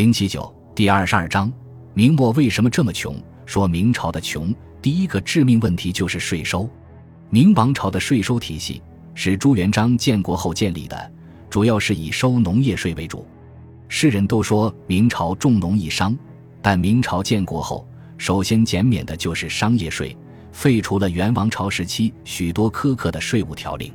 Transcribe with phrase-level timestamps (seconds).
[0.00, 1.52] 零七九第二十二章：
[1.92, 3.22] 明末为什么这么穷？
[3.44, 6.66] 说明朝的穷，第一个致命问题就是税收。
[7.28, 8.80] 明王朝的税收体系
[9.14, 11.12] 是朱元璋建国后建立的，
[11.50, 13.26] 主要是以收农业税为主。
[13.88, 16.16] 世人都说明朝重农抑商，
[16.62, 17.86] 但明朝建国后，
[18.16, 20.16] 首先减免的就是商业税，
[20.50, 23.92] 废除了元王朝时期许多苛刻的税务条令。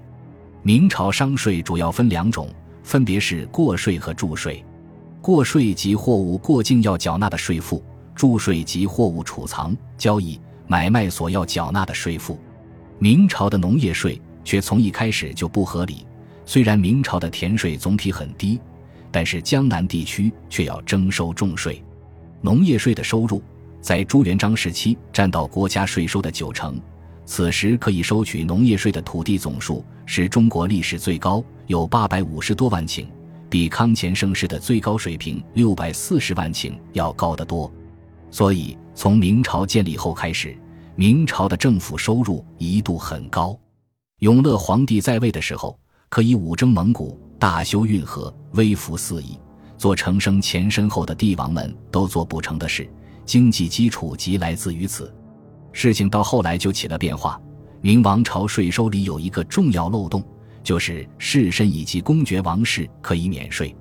[0.62, 2.48] 明朝商税主要分两种，
[2.84, 4.64] 分别是过税和注税。
[5.26, 12.38] 过税及货物过境要缴纳的税赋，注税及货物储藏、交易、买卖所要缴纳的税赋。
[13.00, 16.06] 明朝的农业税却从一开始就不合理。
[16.46, 18.60] 虽然明朝的田税总体很低，
[19.12, 21.84] 但是江南地区却要征收重税。
[22.40, 23.42] 农业税的收入
[23.82, 26.80] 在朱元璋时期占到国家税收的九成，
[27.26, 33.08] 此时可以收取农业税的土地总数是中国历史最高，有八百五十多万顷。
[33.50, 37.72] 比康乾盛世的最高水平六百四十万顷要高得多，
[38.32, 40.58] 所以从明朝建立后开始，
[40.96, 43.58] 明朝的政府收入一度很高。
[44.20, 45.78] 永乐皇帝在位的时候，
[46.10, 49.38] 可以武征蒙古、大修运河、威服四夷，
[49.78, 52.90] 做成生前身后的帝王们都做不成的事，
[53.26, 55.14] 经济基础即来自于此。
[55.72, 57.40] 事情到后来就起了变化，
[57.82, 60.24] 明王朝税收里有一个重要漏洞。
[60.66, 63.74] 就是士绅以及公爵王室可以免税，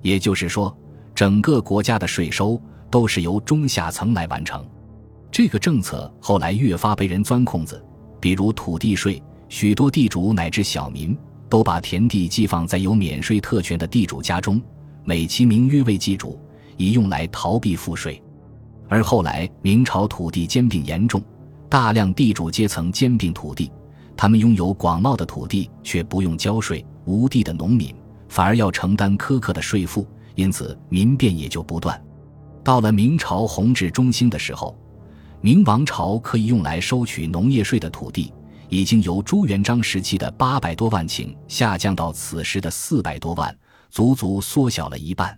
[0.00, 0.74] 也就是说，
[1.14, 2.58] 整个国家的税收
[2.90, 4.66] 都是由中下层来完成。
[5.30, 7.84] 这个政策后来越发被人钻空子，
[8.18, 11.14] 比如土地税，许多地主乃至小民
[11.50, 14.58] 都把田地寄放在有免税特权的地主家中，
[15.04, 16.40] 美其名曰为寄主，
[16.78, 18.20] 以用来逃避赋税。
[18.88, 21.22] 而后来明朝土地兼并严重，
[21.68, 23.70] 大量地主阶层兼并土地。
[24.22, 27.92] 他们拥有广袤的土地，却不用交税；无地的农民
[28.28, 30.06] 反而要承担苛刻的税赋，
[30.36, 32.00] 因此民变也就不断。
[32.62, 34.78] 到了明朝弘治中兴的时候，
[35.40, 38.32] 明王朝可以用来收取农业税的土地，
[38.68, 43.52] 已经由朱元璋时期的八百多万顷下降到此时的四百多万，
[43.90, 45.36] 足足缩小了一半。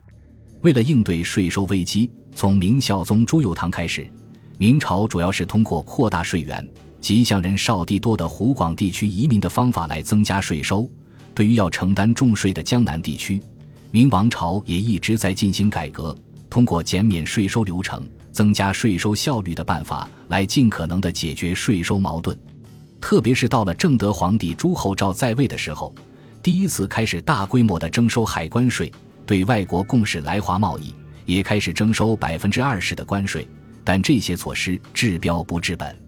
[0.61, 4.07] 为了应对税收危机，从明孝宗朱佑樘开始，
[4.59, 6.63] 明朝主要是通过扩大税源。
[7.05, 10.91] 及向人少地多的湖广地区移民的方法来增加税收。
[11.35, 13.43] 对于要承担重税的江南地区，
[13.91, 16.17] 明王朝也一直在进行改革，
[16.49, 22.35] 通过减免税收流程、增加税收效率的办法来尽可能的解决税收矛盾。
[23.03, 25.95] 特别是到了正德皇帝朱厚照在位的时候，
[26.43, 28.91] 第一次开始大规模的征收海关税，
[29.27, 30.95] 对外国贡使来华贸易
[31.27, 33.47] 也开始征收百分之二十的关税。
[33.85, 36.04] 但这些措施治标不治本。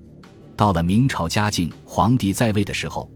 [0.56, 3.09] 到了明朝嘉靖皇帝在位的时候，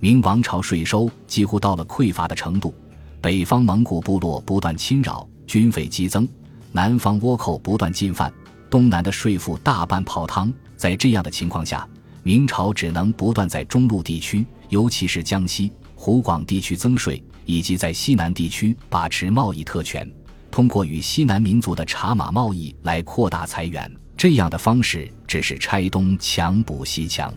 [0.00, 2.74] 明王朝税收几乎到了匮乏的程度，
[3.20, 6.26] 北方蒙古部落不断侵扰，军费激增；
[6.72, 8.32] 南方倭寇不断进犯，
[8.70, 10.52] 东南的税赋大半泡汤。
[10.74, 11.86] 在这样的情况下，
[12.22, 20.10] 明朝只能不断在中路地区，尤其是江西、湖广地区增税，以及在西南地区把持贸易特权，
[20.50, 23.90] 通过与西南民族的茶马贸易来扩大财源。
[24.16, 27.32] 这样的方式只是拆东墙补西墙。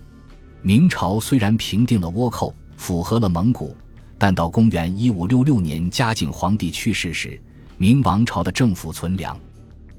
[0.62, 3.76] 明朝虽然平定了倭寇，符合了蒙古，
[4.18, 7.40] 但到公元一五六六年嘉靖皇帝去世时，
[7.78, 9.38] 明王朝的政府存粮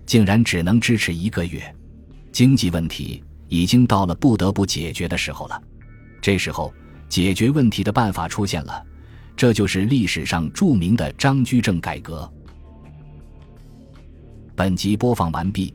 [0.06, 1.62] 竟然只能支持一个月。
[2.32, 5.62] 经济问题已经到了不得不解决的时候了。
[6.22, 6.72] 这时候，
[7.08, 8.82] 解决问题的办法出现了，
[9.36, 12.30] 这就是历史上著名的张居正改革。
[14.54, 15.74] 本集播放完毕。